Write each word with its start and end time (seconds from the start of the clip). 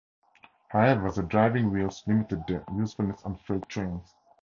However, 0.69 1.11
the 1.11 1.21
driving 1.21 1.69
wheels 1.69 2.01
limited 2.07 2.45
their 2.47 2.63
usefulness 2.73 3.21
on 3.23 3.37
freight 3.37 3.69
trains. 3.69 4.15